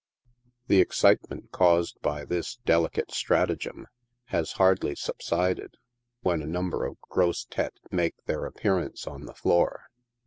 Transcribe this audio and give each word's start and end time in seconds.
The 0.65 0.81
excitement 0.81 1.51
caused 1.51 2.01
by 2.01 2.25
this" 2.25 2.55
delicate 2.65 3.11
stratagem" 3.11 3.85
has 4.29 4.53
hardly 4.53 4.95
subsided, 4.95 5.77
when 6.21 6.41
a 6.41 6.47
number 6.47 6.87
of 6.87 6.99
grosses 7.01 7.45
tttes 7.51 7.69
make 7.91 8.15
their 8.25 8.45
appearance 8.47 9.05
on 9.05 9.25
the 9.27 9.35
floor. 9.35 9.91